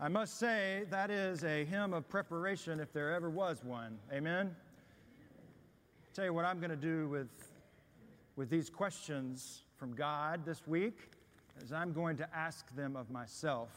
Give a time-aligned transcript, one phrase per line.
[0.00, 3.98] I must say, that is a hymn of preparation if there ever was one.
[4.12, 4.54] Amen?
[4.54, 7.26] I'll tell you what I'm going to do with,
[8.36, 11.10] with these questions from God this week
[11.60, 13.70] is I'm going to ask them of myself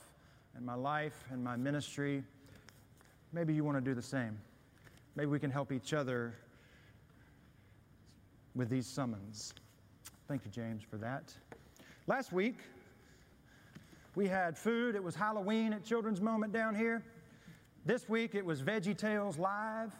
[0.55, 2.23] and my life and my ministry.
[3.33, 4.37] Maybe you want to do the same.
[5.15, 6.35] Maybe we can help each other
[8.53, 9.55] with these summons.
[10.27, 11.33] Thank you, James, for that.
[12.05, 12.57] Last week,
[14.15, 14.95] we had food.
[14.95, 17.03] It was Halloween at Children's Moment down here.
[17.85, 19.93] This week, it was Veggie Tales Live.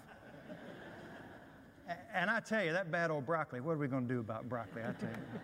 [2.13, 4.49] and I tell you, that bad old broccoli, what are we going to do about
[4.49, 4.82] broccoli?
[4.84, 5.40] I tell you.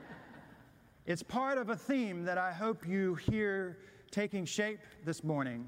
[1.06, 3.80] it's part of a theme that I hope you hear
[4.12, 5.68] taking shape this morning.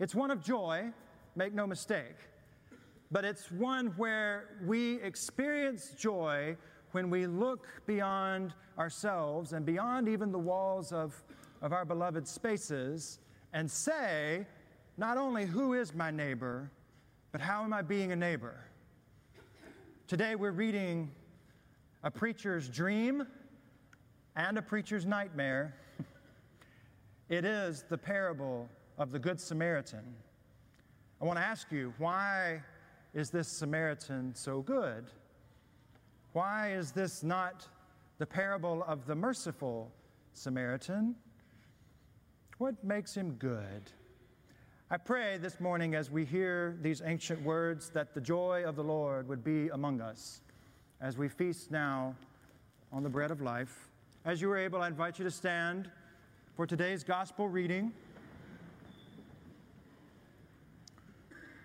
[0.00, 0.90] It's one of joy,
[1.36, 2.16] make no mistake,
[3.12, 6.56] but it's one where we experience joy
[6.90, 11.22] when we look beyond ourselves and beyond even the walls of,
[11.64, 13.20] of our beloved spaces
[13.54, 14.46] and say,
[14.98, 16.70] not only who is my neighbor,
[17.32, 18.54] but how am I being a neighbor?
[20.06, 21.10] Today we're reading
[22.02, 23.26] a preacher's dream
[24.36, 25.74] and a preacher's nightmare.
[27.30, 30.04] it is the parable of the Good Samaritan.
[31.18, 32.62] I want to ask you, why
[33.14, 35.06] is this Samaritan so good?
[36.34, 37.66] Why is this not
[38.18, 39.90] the parable of the merciful
[40.34, 41.14] Samaritan?
[42.58, 43.90] What makes him good?
[44.88, 48.84] I pray this morning as we hear these ancient words that the joy of the
[48.84, 50.40] Lord would be among us
[51.00, 52.14] as we feast now
[52.92, 53.88] on the bread of life.
[54.24, 55.90] As you are able, I invite you to stand
[56.54, 57.92] for today's gospel reading.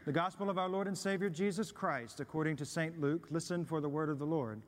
[0.08, 3.00] The Gospel of our Lord and Savior Jesus Christ, according to St.
[3.00, 3.28] Luke.
[3.30, 4.60] Listen for the word of the Lord.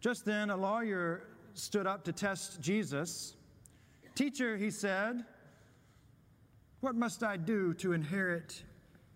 [0.00, 1.22] Just then, a lawyer
[1.58, 3.34] stood up to test Jesus.
[4.14, 5.24] Teacher, he said,
[6.80, 8.62] what must I do to inherit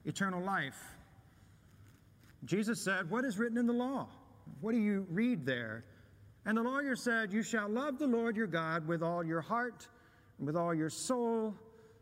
[0.05, 0.79] eternal life?
[2.45, 4.09] Jesus said, What is written in the law?
[4.61, 5.85] What do you read there?
[6.47, 9.87] And the lawyer said, You shall love the Lord your God with all your heart,
[10.39, 11.55] and with all your soul,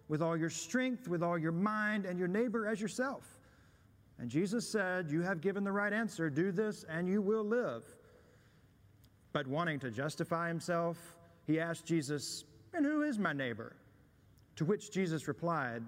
[0.09, 3.39] with all your strength, with all your mind, and your neighbor as yourself.
[4.19, 6.31] And Jesus said, You have given the right answer.
[6.31, 7.83] Do this, and you will live.
[9.33, 11.17] But wanting to justify himself,
[11.47, 13.75] he asked Jesus, And who is my neighbor?
[14.57, 15.83] To which Jesus replied,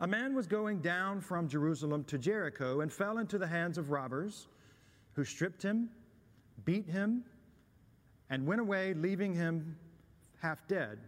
[0.00, 3.90] A man was going down from Jerusalem to Jericho and fell into the hands of
[3.90, 4.48] robbers,
[5.14, 5.90] who stripped him,
[6.64, 7.24] beat him,
[8.30, 9.76] and went away, leaving him
[10.40, 10.98] half dead.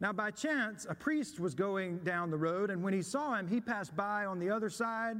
[0.00, 3.46] Now, by chance, a priest was going down the road, and when he saw him,
[3.46, 5.16] he passed by on the other side.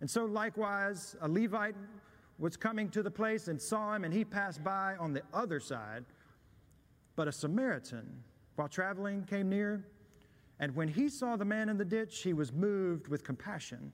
[0.00, 1.76] And so, likewise, a Levite
[2.38, 5.60] was coming to the place and saw him, and he passed by on the other
[5.60, 6.04] side.
[7.14, 8.22] But a Samaritan,
[8.56, 9.86] while traveling, came near,
[10.60, 13.92] and when he saw the man in the ditch, he was moved with compassion.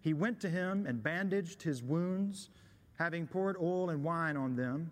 [0.00, 2.50] He went to him and bandaged his wounds,
[2.98, 4.90] having poured oil and wine on them.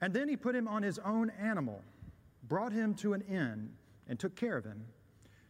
[0.00, 1.82] And then he put him on his own animal
[2.50, 3.70] brought him to an inn,
[4.08, 4.84] and took care of him.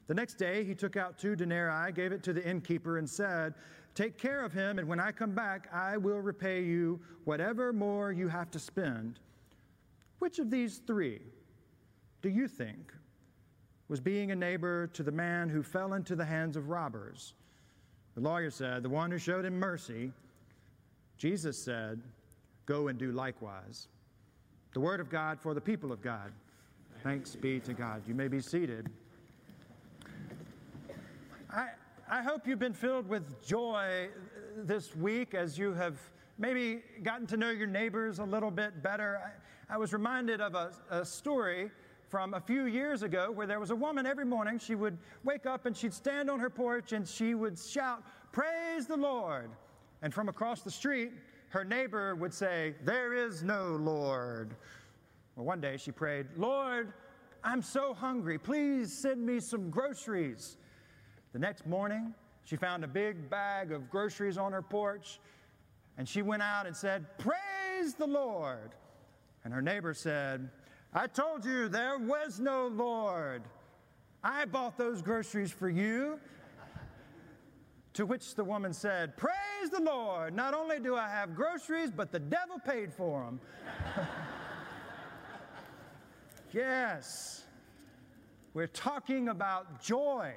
[0.06, 3.55] The next day he took out two denarii, gave it to the innkeeper, and said,
[3.95, 8.12] Take care of him, and when I come back, I will repay you whatever more
[8.12, 9.19] you have to spend.
[10.21, 11.21] Which of these three
[12.23, 12.93] do you think
[13.89, 17.34] was being a neighbor to the man who fell into the hands of robbers?
[18.15, 20.12] The lawyer said, The one who showed him mercy.
[21.19, 22.00] Jesus said,
[22.67, 23.89] Go and do likewise.
[24.73, 26.33] The word of God for the people of God.
[27.03, 28.03] Thanks be to God.
[28.06, 28.89] You may be seated.
[31.50, 31.69] I,
[32.12, 34.09] I hope you've been filled with joy
[34.56, 35.97] this week as you have
[36.38, 39.21] maybe gotten to know your neighbors a little bit better.
[39.71, 41.70] I, I was reminded of a, a story
[42.09, 45.47] from a few years ago where there was a woman every morning, she would wake
[45.47, 49.53] up and she'd stand on her porch and she would shout, Praise the Lord.
[50.03, 51.12] And from across the street,
[51.50, 54.56] her neighbor would say, There is no Lord.
[55.37, 56.93] Well, one day she prayed, Lord,
[57.44, 58.37] I'm so hungry.
[58.37, 60.56] Please send me some groceries.
[61.32, 65.21] The next morning, she found a big bag of groceries on her porch,
[65.97, 68.71] and she went out and said, Praise the Lord.
[69.44, 70.50] And her neighbor said,
[70.93, 73.43] I told you there was no Lord.
[74.25, 76.19] I bought those groceries for you.
[77.94, 80.35] To which the woman said, Praise the Lord.
[80.35, 83.41] Not only do I have groceries, but the devil paid for them.
[86.53, 87.44] Yes.
[88.55, 90.35] We're talking about joy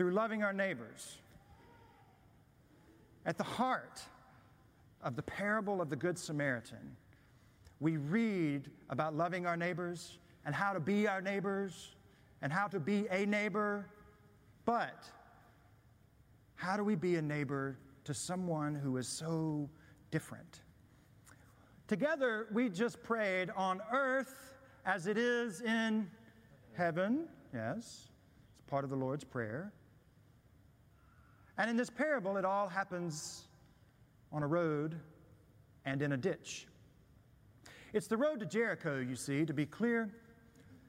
[0.00, 1.18] through loving our neighbors.
[3.26, 4.00] At the heart
[5.02, 6.96] of the parable of the Good Samaritan,
[7.80, 10.16] we read about loving our neighbors
[10.46, 11.96] and how to be our neighbors
[12.40, 13.90] and how to be a neighbor.
[14.64, 15.04] But
[16.54, 19.68] how do we be a neighbor to someone who is so
[20.10, 20.60] different?
[21.88, 24.54] Together, we just prayed on earth
[24.86, 26.10] as it is in
[26.72, 27.28] heaven.
[27.52, 28.08] Yes,
[28.54, 29.74] it's part of the Lord's Prayer.
[31.60, 33.42] And in this parable, it all happens
[34.32, 34.98] on a road
[35.84, 36.66] and in a ditch.
[37.92, 40.08] It's the road to Jericho, you see, to be clear.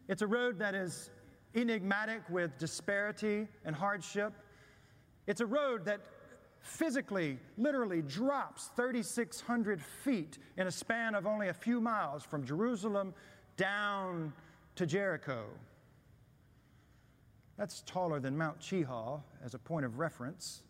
[0.08, 1.10] It's a road that is
[1.56, 4.32] enigmatic with disparity and hardship.
[5.28, 6.00] It's a road that
[6.62, 13.14] physically, literally drops 3,600 feet in a span of only a few miles from Jerusalem
[13.58, 14.32] down
[14.78, 15.48] to Jericho.
[17.62, 20.64] That's taller than Mount Cheaha as a point of reference.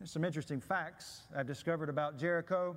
[0.00, 2.76] There's some interesting facts I've discovered about Jericho.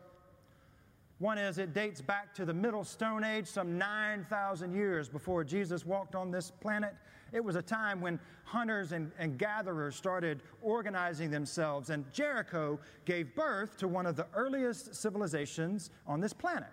[1.18, 5.88] One is it dates back to the Middle Stone Age, some 9,000 years before Jesus
[5.88, 6.94] walked on this planet.
[7.34, 13.34] It was a time when hunters and, and gatherers started organizing themselves, and Jericho gave
[13.34, 16.70] birth to one of the earliest civilizations on this planet.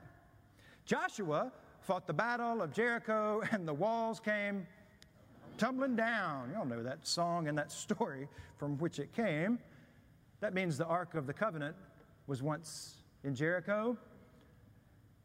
[0.84, 1.50] Joshua
[1.86, 4.66] fought the battle of Jericho, and the walls came
[5.56, 6.50] tumbling down.
[6.50, 8.28] You all know that song and that story
[8.58, 9.60] from which it came.
[10.40, 11.76] That means the Ark of the Covenant
[12.26, 13.96] was once in Jericho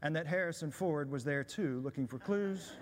[0.03, 2.73] and that Harrison Ford was there too, looking for clues.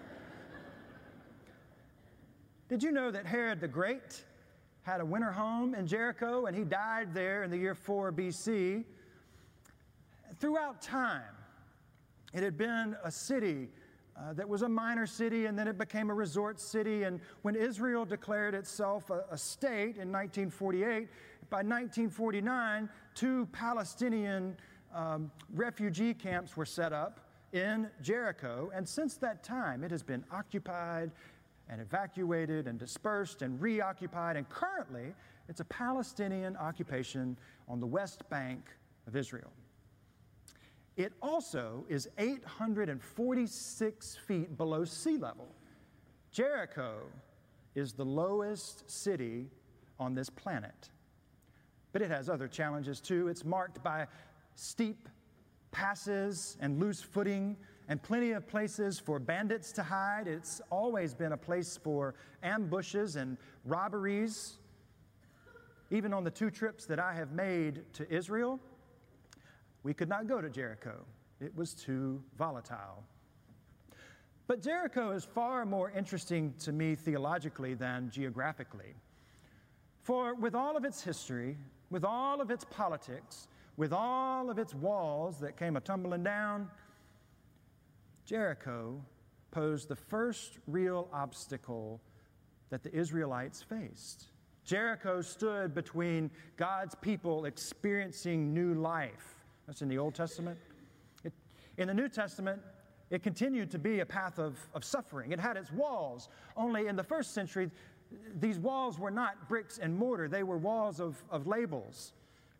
[2.67, 4.23] Did you know that Herod the Great
[4.83, 8.83] had a winter home in Jericho and he died there in the year 4 BC?
[10.39, 11.23] Throughout time,
[12.33, 13.69] it had been a city
[14.17, 17.03] uh, that was a minor city and then it became a resort city.
[17.03, 21.07] And when Israel declared itself a, a state in 1948,
[21.49, 24.55] by 1949, two Palestinian
[24.93, 27.21] um, refugee camps were set up
[27.53, 31.11] in Jericho, and since that time it has been occupied
[31.69, 35.13] and evacuated and dispersed and reoccupied, and currently
[35.47, 37.37] it's a Palestinian occupation
[37.67, 38.63] on the west bank
[39.07, 39.51] of Israel.
[40.99, 45.47] It also is 846 feet below sea level.
[46.29, 47.03] Jericho
[47.73, 49.47] is the lowest city
[49.97, 50.89] on this planet.
[51.93, 53.29] But it has other challenges too.
[53.29, 54.07] It's marked by
[54.55, 55.07] steep
[55.71, 57.55] passes and loose footing
[57.87, 60.27] and plenty of places for bandits to hide.
[60.27, 62.13] It's always been a place for
[62.43, 64.57] ambushes and robberies.
[65.91, 68.59] Even on the two trips that I have made to Israel,
[69.89, 71.03] we could not go to Jericho.
[71.41, 73.03] It was too volatile.
[74.45, 78.93] But Jericho is far more interesting to me theologically than geographically.
[80.03, 81.57] For with all of its history,
[81.89, 83.47] with all of its politics,
[83.77, 86.69] with all of its walls that came a tumbling down,
[88.25, 89.03] Jericho
[89.49, 91.99] posed the first real obstacle
[92.69, 94.27] that the Israelites faced.
[94.63, 99.38] Jericho stood between God's people experiencing new life.
[99.69, 100.57] That's in the Old Testament.
[101.23, 101.31] It,
[101.77, 102.59] in the New Testament,
[103.11, 105.31] it continued to be a path of, of suffering.
[105.31, 106.29] It had its walls.
[106.57, 107.69] Only in the first century,
[108.39, 112.13] these walls were not bricks and mortar, they were walls of, of labels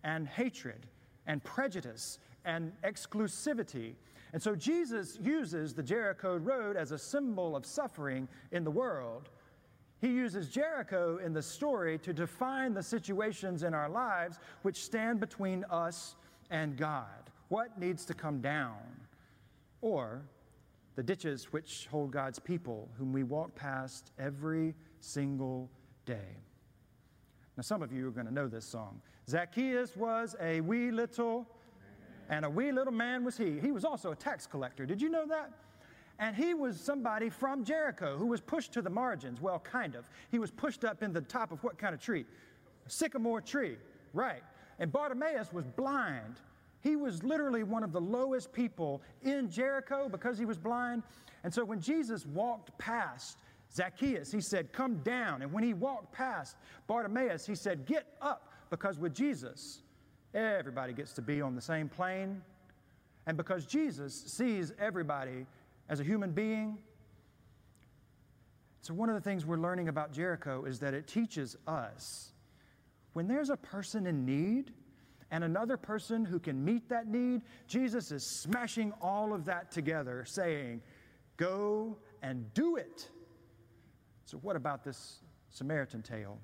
[0.04, 0.86] and hatred
[1.26, 3.96] and prejudice and exclusivity.
[4.32, 9.30] And so Jesus uses the Jericho road as a symbol of suffering in the world.
[10.00, 15.20] He uses Jericho in the story to define the situations in our lives which stand
[15.20, 16.16] between us
[16.50, 17.30] and God.
[17.50, 18.78] What needs to come down?
[19.82, 20.22] Or
[20.96, 25.70] the ditches which hold God's people, whom we walk past every single
[26.06, 26.38] day.
[27.56, 29.02] Now, some of you are going to know this song.
[29.28, 31.48] Zacchaeus was a wee little,
[32.30, 33.60] and a wee little man was he.
[33.60, 34.86] He was also a tax collector.
[34.86, 35.52] Did you know that?
[36.20, 39.40] And he was somebody from Jericho who was pushed to the margins.
[39.40, 40.10] Well, kind of.
[40.32, 42.26] He was pushed up in the top of what kind of tree?
[42.86, 43.78] A sycamore tree,
[44.14, 44.44] right.
[44.80, 46.40] And Bartimaeus was blind.
[46.82, 51.04] He was literally one of the lowest people in Jericho because he was blind.
[51.44, 53.38] And so when Jesus walked past
[53.74, 55.42] Zacchaeus, he said, Come down.
[55.42, 56.56] And when he walked past
[56.88, 59.82] Bartimaeus, he said, Get up, because with Jesus,
[60.34, 62.42] everybody gets to be on the same plane.
[63.28, 65.46] And because Jesus sees everybody
[65.90, 66.78] as a human being,
[68.82, 72.32] so one of the things we're learning about Jericho is that it teaches us
[73.20, 74.72] when there's a person in need
[75.30, 80.24] and another person who can meet that need, Jesus is smashing all of that together,
[80.26, 80.82] saying,
[81.36, 83.10] Go and do it.
[84.24, 86.40] So, what about this Samaritan tale?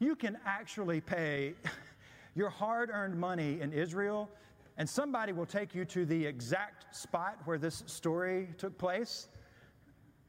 [0.00, 1.54] You can actually pay
[2.34, 4.28] your hard earned money in Israel
[4.76, 9.28] and somebody will take you to the exact spot where this story took place.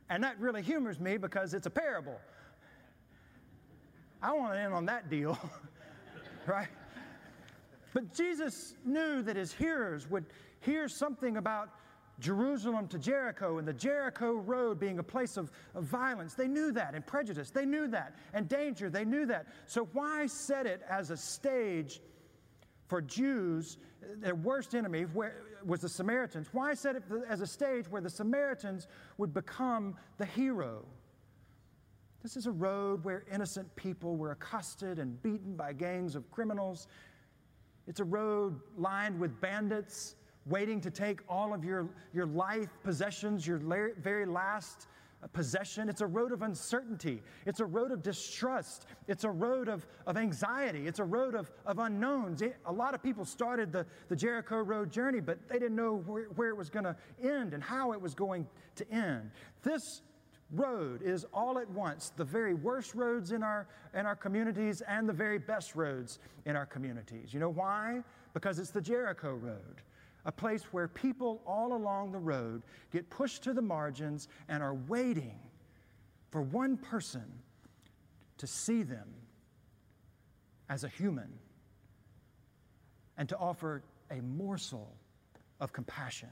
[0.10, 2.22] And that really humors me because it's a parable.
[4.24, 5.38] I want to end on that deal,
[6.48, 6.70] right?
[7.94, 10.26] But Jesus knew that his hearers would
[10.62, 11.70] hear something about
[12.20, 16.36] Jerusalem to Jericho and the Jericho road being a place of, of violence.
[16.36, 17.50] They knew that, and prejudice.
[17.50, 18.90] They knew that, and danger.
[18.90, 19.48] They knew that.
[19.66, 22.00] So, why set it as a stage
[22.88, 23.78] for Jews?
[24.20, 25.06] Their worst enemy
[25.66, 26.48] was the Samaritans.
[26.54, 28.88] Why set it as a stage where the Samaritans
[29.18, 30.86] would become the hero?
[32.24, 36.88] This is a road where innocent people were accosted and beaten by gangs of criminals.
[37.86, 40.16] It's a road lined with bandits
[40.46, 44.88] waiting to take all of your, your life possessions, your la- very last
[45.22, 45.90] uh, possession.
[45.90, 47.22] It's a road of uncertainty.
[47.46, 48.86] It's a road of distrust.
[49.10, 50.88] It's a road of, of anxiety.
[50.88, 52.42] It's a road of, of unknowns.
[52.42, 55.98] It, a lot of people started the, the Jericho Road journey, but they didn't know
[56.06, 59.30] where, where it was going to end and how it was going to end.
[59.62, 60.02] This
[60.54, 65.08] road is all at once the very worst roads in our, in our communities and
[65.08, 67.34] the very best roads in our communities.
[67.34, 68.04] You know why?
[68.34, 69.82] Because it's the Jericho Road,
[70.26, 74.76] a place where people all along the road get pushed to the margins and are
[74.76, 75.40] waiting
[76.30, 77.26] for one person
[78.38, 79.08] to see them
[80.70, 81.32] as a human
[83.18, 84.96] and to offer a morsel
[85.60, 86.30] of compassion.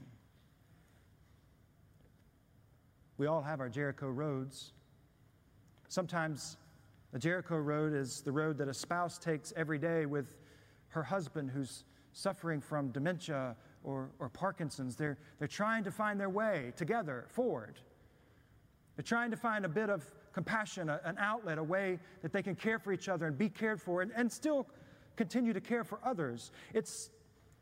[3.18, 4.74] We all have our Jericho roads.
[5.88, 6.58] Sometimes
[7.12, 10.38] the Jericho road is the road that a spouse takes every day with
[10.90, 14.96] her husband who's suffering from dementia or, or Parkinson's.
[14.96, 17.80] They're, they're trying to find their way together forward.
[18.96, 20.04] They're trying to find a bit of
[20.34, 23.50] compassion, a, an outlet, a way that they can care for each other and be
[23.50, 24.68] cared for and, and still
[25.16, 26.52] continue to care for others.
[26.74, 27.10] It's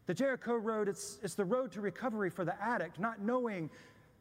[0.05, 3.69] the Jericho road, it's, it's the road to recovery for the addict, not knowing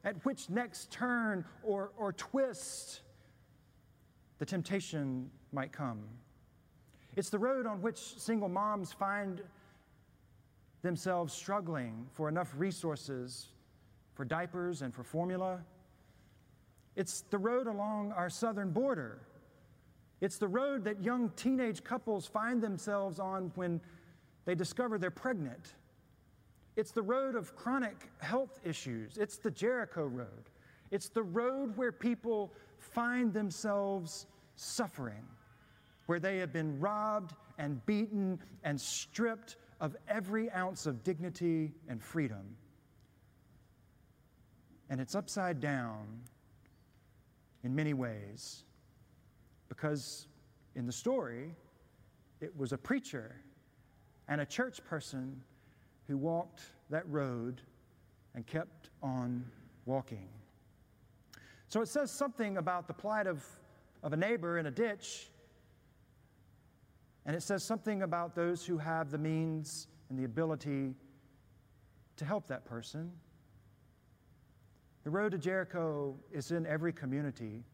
[0.08, 3.02] at which next turn or, or twist
[4.38, 6.02] the temptation might come.
[7.14, 9.42] It's the road on which single moms find
[10.80, 13.48] themselves struggling for enough resources
[14.14, 15.60] for diapers and for formula.
[16.96, 19.18] It's the road along our southern border.
[20.22, 23.78] It's the road that young teenage couples find themselves on when
[24.46, 25.74] they discover they're pregnant.
[26.78, 29.18] It's the road of chronic health issues.
[29.18, 30.48] It's the Jericho road.
[30.92, 35.26] It's the road where people find themselves suffering,
[36.06, 42.00] where they have been robbed and beaten and stripped of every ounce of dignity and
[42.00, 42.56] freedom.
[44.88, 46.06] And it's upside down
[47.64, 48.62] in many ways
[49.68, 50.28] because
[50.76, 51.56] in the story,
[52.40, 53.34] it was a preacher
[54.28, 55.42] and a church person
[56.08, 57.60] who walked that road
[58.34, 59.44] and kept on
[59.84, 60.28] walking.
[61.68, 63.44] So it says something about the plight of,
[64.02, 65.28] of a neighbor in a ditch,
[67.26, 70.94] and it says something about those who have the means and the ability
[72.16, 73.12] to help that person.
[75.04, 77.64] The road to Jericho is in every community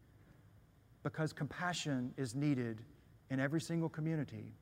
[1.03, 2.81] because compassion is needed
[3.29, 4.53] in every single community.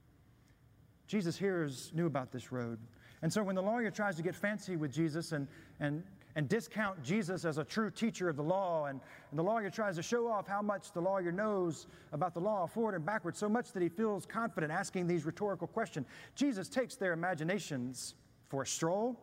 [1.07, 2.79] Jesus' hearers knew about this road.
[3.23, 5.47] And so when the lawyer tries to get fancy with Jesus and,
[5.79, 6.03] and,
[6.35, 8.99] and discount Jesus as a true teacher of the law, and,
[9.31, 12.67] and the lawyer tries to show off how much the lawyer knows about the law
[12.67, 16.95] forward and backward, so much that he feels confident asking these rhetorical questions, Jesus takes
[16.97, 18.15] their imaginations
[18.49, 19.17] for a stroll.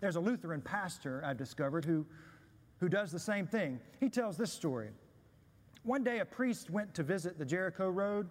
[0.00, 2.04] There's a Lutheran pastor I've discovered who,
[2.80, 3.78] who does the same thing.
[4.00, 4.88] He tells this story.
[5.84, 8.28] One day, a priest went to visit the Jericho Road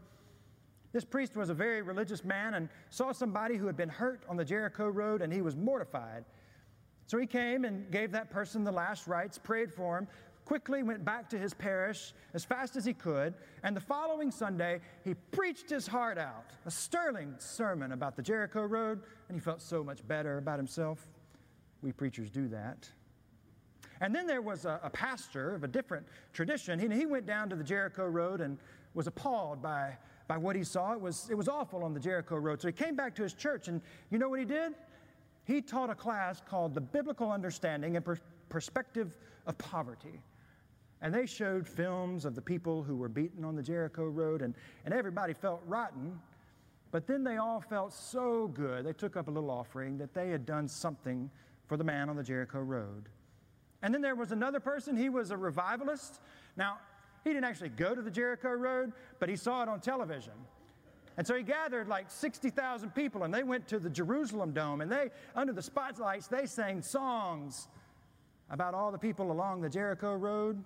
[0.97, 4.35] this priest was a very religious man and saw somebody who had been hurt on
[4.35, 6.25] the Jericho road, and he was mortified.
[7.05, 10.07] So he came and gave that person the last rites, prayed for him,
[10.43, 14.81] quickly went back to his parish as fast as he could, and the following Sunday,
[15.03, 19.61] he preached his heart out, a sterling sermon about the Jericho road, and he felt
[19.61, 21.05] so much better about himself.
[21.83, 22.89] We preachers do that.
[24.01, 26.79] And then there was a, a pastor of a different tradition.
[26.79, 28.57] He, he went down to the Jericho road and
[28.95, 29.95] was appalled by
[30.27, 30.93] by what he saw.
[30.93, 32.61] It was, it was awful on the Jericho Road.
[32.61, 34.73] So he came back to his church, and you know what he did?
[35.45, 38.19] He taught a class called The Biblical Understanding and per-
[38.49, 40.21] Perspective of Poverty.
[41.01, 44.53] And they showed films of the people who were beaten on the Jericho Road, and,
[44.83, 46.19] and everybody felt rotten.
[46.91, 50.29] But then they all felt so good, they took up a little offering that they
[50.29, 51.29] had done something
[51.67, 53.09] for the man on the Jericho Road.
[53.81, 56.19] And then there was another person, he was a revivalist.
[56.55, 56.77] Now,
[57.23, 60.33] he didn't actually go to the Jericho Road, but he saw it on television.
[61.17, 64.91] And so he gathered like 60,000 people and they went to the Jerusalem dome and
[64.91, 67.67] they, under the spotlights, they sang songs
[68.51, 70.63] about all the people along the Jericho road.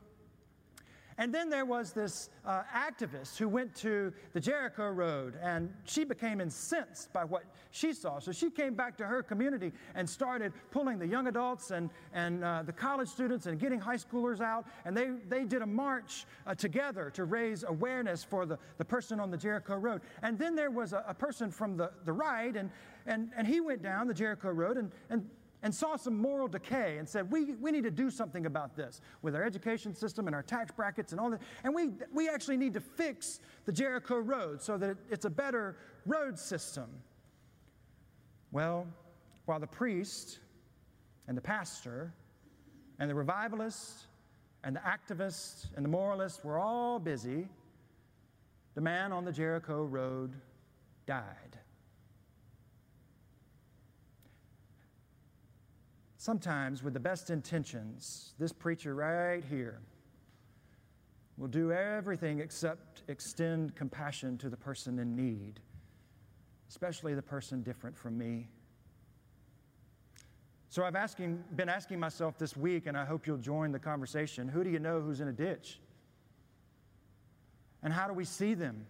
[1.18, 6.04] And then there was this uh, activist who went to the Jericho Road, and she
[6.04, 8.20] became incensed by what she saw.
[8.20, 12.44] So she came back to her community and started pulling the young adults and, and
[12.44, 14.66] uh, the college students and getting high schoolers out.
[14.86, 19.20] And they, they did a march uh, together to raise awareness for the, the person
[19.20, 20.02] on the Jericho Road.
[20.22, 22.70] And then there was a, a person from the, the right, and,
[23.06, 25.30] and, and he went down the Jericho Road, and, and
[25.64, 29.02] and saw some moral decay and said, we, we need to do something about this
[29.22, 31.42] with our education system and our tax brackets and all that.
[31.64, 35.78] And we, we actually need to fix the Jericho Road so that it's a better
[36.06, 36.90] road system.
[38.52, 38.88] Well,
[39.46, 40.40] while the priest
[41.28, 42.14] and the pastor
[43.00, 44.08] and the revivalist
[44.64, 47.48] and the activist and the moralist were all busy,
[48.74, 50.34] the man on the Jericho Road
[51.06, 51.51] died.
[56.22, 59.80] Sometimes, with the best intentions, this preacher right here
[61.36, 65.60] will do everything except extend compassion to the person in need,
[66.70, 68.48] especially the person different from me.
[70.70, 74.48] So I've asking, been asking myself this week, and I hope you'll join the conversation
[74.48, 75.80] who do you know who's in a ditch?
[77.82, 78.86] And how do we see them?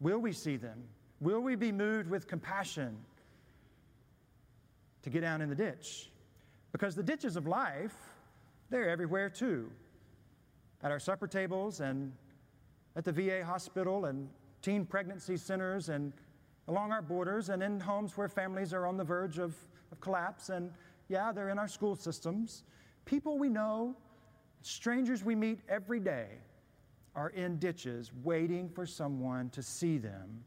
[0.00, 0.82] Will we see them?
[1.22, 2.98] Will we be moved with compassion?
[5.06, 6.10] To get down in the ditch.
[6.72, 7.94] Because the ditches of life,
[8.70, 9.70] they're everywhere too.
[10.82, 12.12] At our supper tables and
[12.96, 14.28] at the VA hospital and
[14.62, 16.12] teen pregnancy centers and
[16.66, 19.54] along our borders and in homes where families are on the verge of,
[19.92, 20.48] of collapse.
[20.48, 20.72] And
[21.08, 22.64] yeah, they're in our school systems.
[23.04, 23.94] People we know,
[24.62, 26.30] strangers we meet every day,
[27.14, 30.42] are in ditches waiting for someone to see them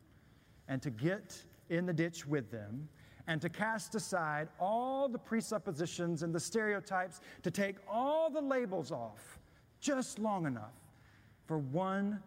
[0.67, 2.89] and to get in the ditch with them
[3.29, 8.91] and to cast aside all the presuppositions and the stereotypes, to take all the labels
[8.91, 9.37] off
[9.79, 10.73] just long enough
[11.45, 12.19] for one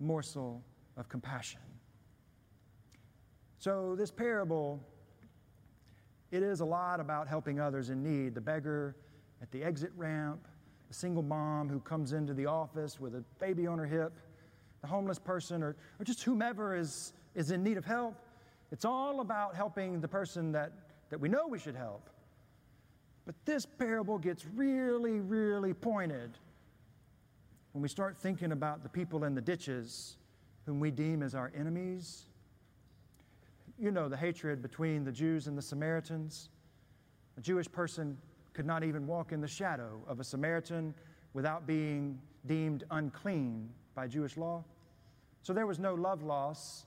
[0.00, 0.60] morsel
[0.96, 1.60] of compassion.
[3.60, 4.80] So, this parable,
[6.32, 8.34] it is a lot about helping others in need.
[8.34, 8.96] The beggar
[9.40, 10.48] at the exit ramp,
[10.88, 14.12] the single mom who comes into the office with a baby on her hip,
[14.80, 18.16] the homeless person, or, or just whomever is, is in need of help.
[18.70, 20.72] It's all about helping the person that,
[21.10, 22.10] that we know we should help.
[23.24, 26.38] But this parable gets really, really pointed
[27.72, 30.16] when we start thinking about the people in the ditches
[30.66, 32.26] whom we deem as our enemies.
[33.78, 36.48] You know the hatred between the Jews and the Samaritans.
[37.36, 38.18] A Jewish person
[38.52, 40.94] could not even walk in the shadow of a Samaritan
[41.32, 44.64] without being deemed unclean by Jewish law.
[45.42, 46.86] So there was no love loss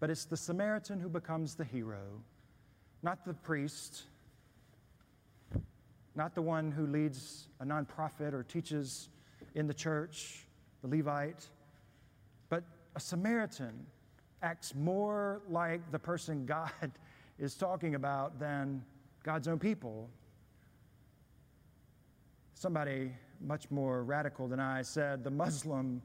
[0.00, 2.02] but it's the Samaritan who becomes the hero,
[3.02, 4.02] not the priest,
[6.14, 9.08] not the one who leads a nonprofit or teaches
[9.54, 10.46] in the church,
[10.82, 11.48] the Levite,
[12.48, 12.62] but
[12.94, 13.86] a Samaritan
[14.42, 16.70] acts more like the person God
[17.38, 18.84] is talking about than
[19.22, 20.08] God's own people.
[22.54, 26.00] Somebody much more radical than I said the Muslim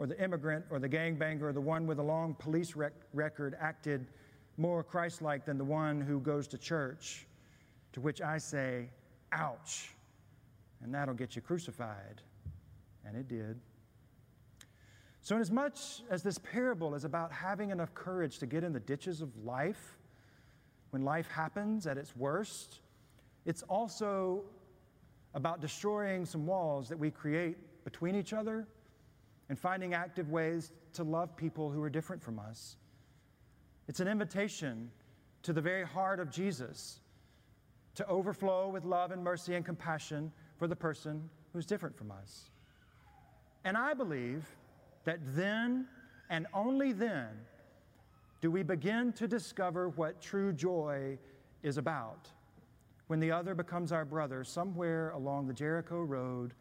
[0.00, 3.54] or the immigrant or the gangbanger or the one with a long police rec- record
[3.60, 4.06] acted
[4.56, 7.26] more Christ like than the one who goes to church.
[7.92, 8.88] To which I say,
[9.32, 9.90] ouch,
[10.82, 12.22] and that'll get you crucified.
[13.04, 13.58] And it did.
[15.20, 18.72] So, in as much as this parable is about having enough courage to get in
[18.72, 19.98] the ditches of life
[20.90, 22.80] when life happens at its worst,
[23.44, 24.44] it's also
[25.34, 28.66] about destroying some walls that we create between each other
[29.50, 32.76] and finding active ways to love people who are different from us.
[33.88, 34.92] It's an invitation
[35.42, 37.00] to the very heart of Jesus
[37.96, 42.50] to overflow with love and mercy and compassion for the person who's different from us.
[43.64, 44.46] And I believe
[45.02, 45.88] that then
[46.30, 47.30] and only then
[48.40, 51.18] do we begin to discover what true joy
[51.64, 52.28] is about
[53.08, 56.54] when the other becomes our brother somewhere along the Jericho road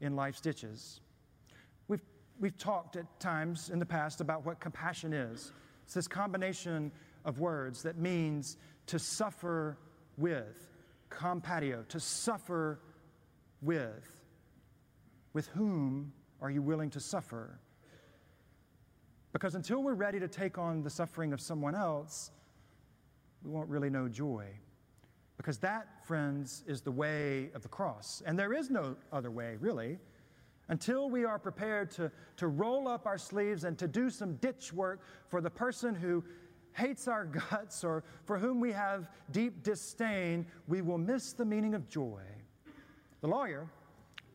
[0.00, 1.00] in life's ditches.
[2.38, 5.52] We've, talked at times in the past about what compassion is.
[5.84, 6.92] It's this combination
[7.24, 9.78] of words that means to suffer
[10.16, 10.68] with,
[11.10, 12.80] compatio, to suffer
[13.62, 14.22] with.
[15.32, 17.58] With whom are you willing to suffer?
[19.32, 22.30] Because until we're ready to take on the suffering of someone else,
[23.42, 24.46] we won't really know joy.
[25.36, 28.22] Because that, friends, is the way of the cross.
[28.24, 29.98] And there is no other way, really.
[30.68, 34.72] Until we are prepared to, to roll up our sleeves and to do some ditch
[34.72, 36.24] work for the person who
[36.72, 41.74] hates our guts or for whom we have deep disdain, we will miss the meaning
[41.74, 42.22] of joy.
[43.20, 43.66] The lawyer,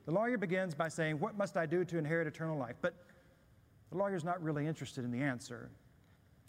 [0.05, 2.75] the lawyer begins by saying, What must I do to inherit eternal life?
[2.81, 2.95] But
[3.91, 5.69] the lawyer's not really interested in the answer.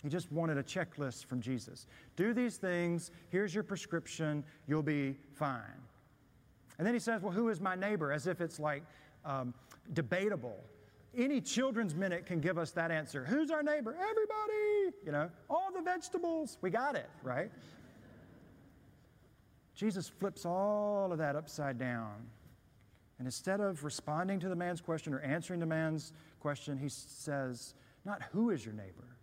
[0.02, 1.86] He just wanted a checklist from Jesus.
[2.16, 5.60] Do these things, here's your prescription, you'll be fine.
[6.78, 8.10] And then he says, Well, who is my neighbor?
[8.12, 8.82] As if it's like
[9.24, 9.54] um,
[9.92, 10.58] debatable.
[11.14, 13.24] Any children's minute can give us that answer.
[13.24, 13.94] Who's our neighbor?
[13.94, 16.58] Everybody, you know, all the vegetables.
[16.62, 17.50] We got it, right?
[19.74, 22.26] Jesus flips all of that upside down.
[23.18, 27.74] And instead of responding to the man's question or answering the man's question, he says,
[28.04, 29.16] Not who is your neighbor?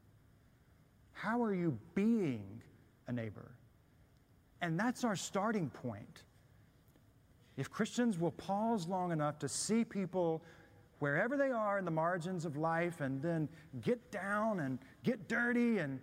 [1.11, 2.61] How are you being
[3.07, 3.51] a neighbor?
[4.61, 6.23] And that's our starting point.
[7.59, 10.41] If Christians will pause long enough to see people
[10.99, 13.49] wherever they are in the margins of life and then
[13.81, 15.99] get down and get dirty and,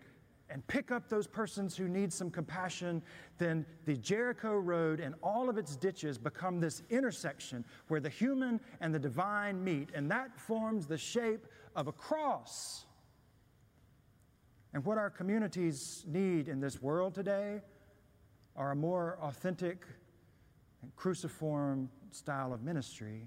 [0.51, 3.03] and pick up those persons who need some compassion,
[3.38, 8.61] then the Jericho Road and all of its ditches become this intersection where the human
[8.83, 12.85] and the divine meet, and that forms the shape of a cross.
[14.75, 17.62] And what our communities need in this world today
[18.57, 19.87] are a more authentic
[20.94, 23.27] cruciform style of ministry.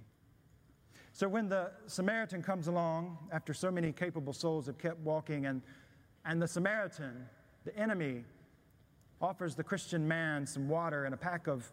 [1.11, 5.61] So when the Samaritan comes along, after so many capable souls have kept walking, and,
[6.25, 7.25] and the Samaritan,
[7.65, 8.23] the enemy,
[9.21, 11.71] offers the Christian man some water and a pack of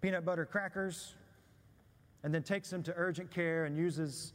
[0.00, 1.14] peanut butter crackers,
[2.22, 4.32] and then takes him to urgent care and uses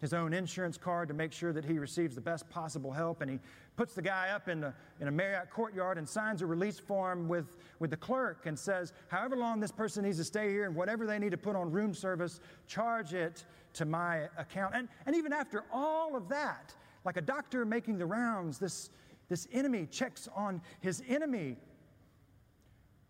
[0.00, 3.20] his own insurance card to make sure that he receives the best possible help.
[3.20, 3.38] And he
[3.76, 7.28] puts the guy up in a, in a Marriott courtyard and signs a release form
[7.28, 10.74] with, with the clerk and says, however long this person needs to stay here and
[10.74, 14.74] whatever they need to put on room service, charge it to my account.
[14.74, 18.90] And, and even after all of that, like a doctor making the rounds, this,
[19.28, 21.56] this enemy checks on his enemy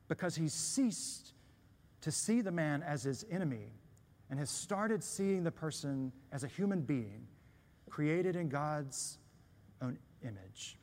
[0.09, 1.35] because he ceased
[2.00, 3.72] to see the man as his enemy
[4.31, 7.27] and has started seeing the person as a human being
[7.90, 9.19] created in God's
[9.83, 10.79] own image.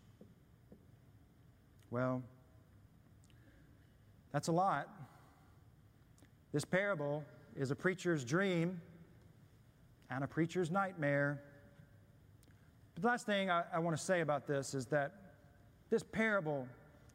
[1.90, 2.22] Well,
[4.34, 4.90] that's a lot.
[6.52, 7.24] This parable
[7.56, 8.82] is a preacher's dream
[10.10, 11.42] and a preacher's nightmare.
[12.96, 15.14] But the last thing I, I want to say about this is that
[15.90, 16.68] this parable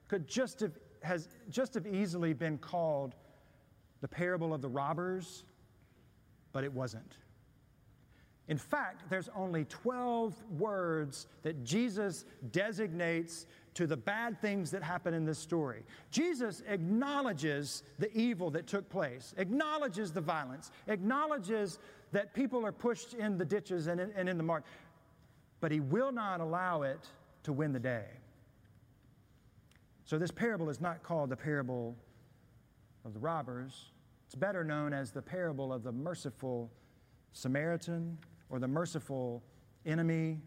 [0.09, 3.15] could just have, has just have easily been called
[4.01, 5.45] the parable of the robbers
[6.53, 7.17] but it wasn't.
[8.49, 15.15] In fact, there's only 12 words that Jesus designates to the bad things that happen
[15.15, 15.85] in this story.
[16.11, 21.79] Jesus acknowledges the evil that took place, acknowledges the violence, acknowledges
[22.11, 24.65] that people are pushed in the ditches and in, and in the mark,
[25.61, 27.07] but he will not allow it
[27.45, 28.05] to win the day.
[30.05, 31.97] So, this parable is not called the parable
[33.05, 33.93] of the robbers,
[34.33, 36.71] it's better known as the parable of the merciful
[37.35, 38.17] Samaritan
[38.49, 39.43] or the merciful
[39.85, 40.41] enemy.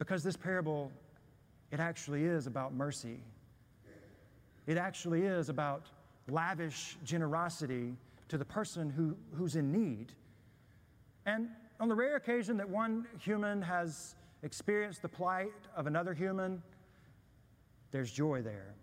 [0.00, 0.90] Because this parable,
[1.70, 3.20] it actually is about mercy.
[4.66, 5.86] It actually is about
[6.28, 7.94] lavish generosity
[8.26, 10.14] to the person who, who's in need.
[11.26, 16.60] And on the rare occasion that one human has experienced the plight of another human,
[17.92, 18.74] there's joy there.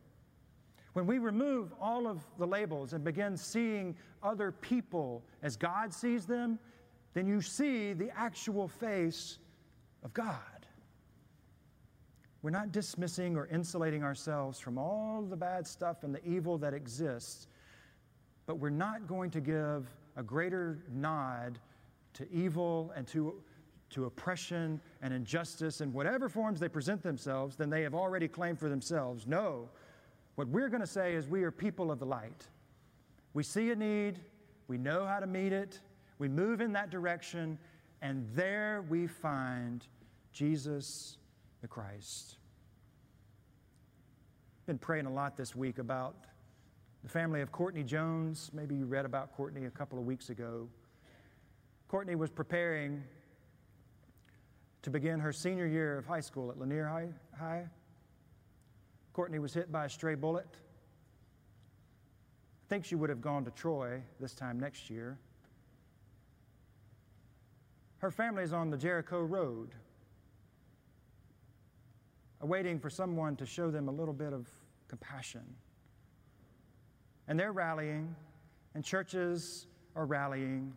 [0.95, 6.25] When we remove all of the labels and begin seeing other people as God sees
[6.25, 6.57] them,
[7.13, 9.39] then you see the actual face
[10.03, 10.37] of God.
[12.41, 16.73] We're not dismissing or insulating ourselves from all the bad stuff and the evil that
[16.73, 17.47] exists,
[18.45, 21.59] but we're not going to give a greater nod
[22.13, 23.43] to evil and to,
[23.89, 28.57] to oppression and injustice in whatever forms they present themselves than they have already claimed
[28.57, 29.27] for themselves.
[29.27, 29.67] No,
[30.35, 32.47] what we're going to say is we are people of the light.
[33.33, 34.19] We see a need,
[34.67, 35.79] we know how to meet it,
[36.19, 37.57] we move in that direction,
[38.01, 39.85] and there we find
[40.31, 41.17] Jesus
[41.61, 42.37] the Christ.
[44.65, 46.15] Been praying a lot this week about
[47.03, 48.49] the family of Courtney Jones.
[48.53, 50.67] Maybe you read about Courtney a couple of weeks ago.
[51.87, 53.03] Courtney was preparing
[54.81, 57.09] to begin her senior year of high school at Lanier High.
[57.39, 57.65] High.
[59.15, 60.45] Courtney was hit by a stray bullet.
[62.65, 65.17] I think she would have gone to Troy this time next year.
[67.99, 69.69] Her family is on the Jericho Road,
[72.41, 74.49] waiting for someone to show them a little bit of
[74.89, 75.45] compassion.
[77.29, 78.13] And they're rallying,
[78.73, 80.73] and churches are rallying,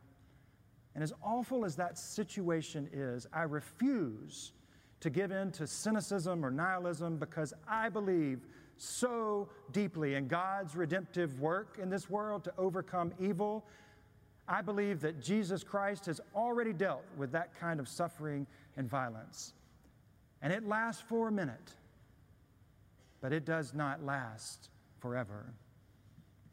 [0.95, 4.53] And as awful as that situation is, I refuse
[5.01, 8.41] to give in to cynicism or nihilism because I believe
[8.77, 13.65] so deeply in God's redemptive work in this world to overcome evil.
[14.47, 19.53] I believe that Jesus Christ has already dealt with that kind of suffering and violence.
[20.41, 21.75] And it lasts for a minute,
[23.21, 25.53] but it does not last forever.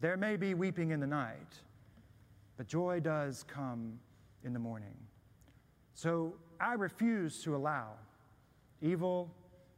[0.01, 1.61] There may be weeping in the night,
[2.57, 3.99] but joy does come
[4.43, 4.95] in the morning.
[5.93, 7.93] So I refuse to allow
[8.85, 9.33] evil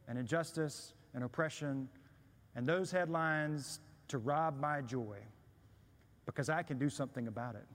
[0.06, 1.88] and injustice and oppression
[2.54, 5.16] and those headlines to rob my joy
[6.26, 7.66] because I can do something about it.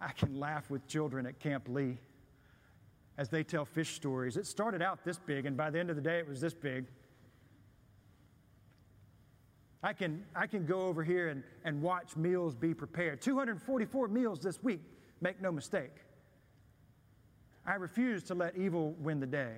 [0.00, 1.98] I can laugh with children at Camp Lee
[3.16, 4.36] as they tell fish stories.
[4.36, 6.54] It started out this big, and by the end of the day, it was this
[6.54, 6.86] big.
[9.82, 13.20] I can, I can go over here and, and watch meals be prepared.
[13.20, 14.80] 244 meals this week,
[15.20, 15.92] make no mistake.
[17.68, 19.56] I refuse to let evil win the day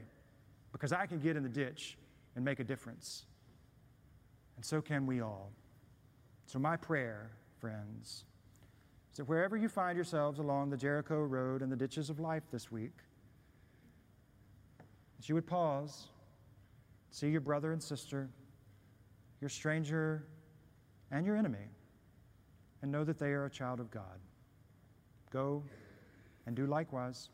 [0.73, 1.97] because I can get in the ditch
[2.35, 3.25] and make a difference.
[4.57, 5.53] And so can we all.
[6.47, 8.25] So, my prayer, friends,
[9.13, 12.43] is that wherever you find yourselves along the Jericho Road and the ditches of life
[12.51, 12.97] this week,
[15.17, 16.09] that you would pause,
[17.13, 18.29] see your brother and sister,
[19.41, 20.25] your stranger,
[21.13, 21.69] and your enemy,
[22.83, 24.19] and know that they are a child of God.
[25.31, 25.63] Go
[26.47, 27.29] and do likewise.